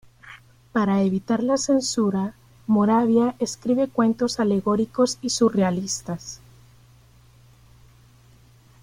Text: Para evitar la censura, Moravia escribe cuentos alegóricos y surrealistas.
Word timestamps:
Para 0.71 1.03
evitar 1.03 1.43
la 1.43 1.57
censura, 1.57 2.33
Moravia 2.65 3.35
escribe 3.37 3.87
cuentos 3.87 4.39
alegóricos 4.39 5.19
y 5.21 5.29
surrealistas. 5.29 6.41